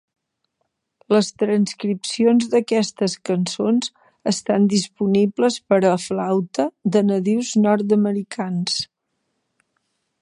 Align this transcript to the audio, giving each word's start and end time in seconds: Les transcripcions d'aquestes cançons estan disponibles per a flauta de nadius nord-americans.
Les 1.15 1.27
transcripcions 1.41 2.47
d'aquestes 2.53 3.15
cançons 3.31 3.91
estan 4.33 4.65
disponibles 4.73 5.61
per 5.73 5.79
a 5.91 5.93
flauta 6.07 6.67
de 6.97 7.05
nadius 7.13 7.53
nord-americans. 7.69 8.83